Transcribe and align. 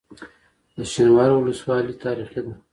د 0.77 0.79
شینوارو 0.91 1.41
ولسوالۍ 1.41 1.93
تاریخي 2.03 2.39
ده 2.45 2.53